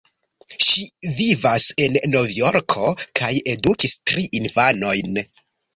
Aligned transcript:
Ŝi 0.67 0.85
vivas 1.19 1.67
en 1.85 2.01
Novjorko 2.15 2.89
kaj 3.21 3.33
edukis 3.55 3.97
tri 4.11 4.29
infanojn. 4.43 5.25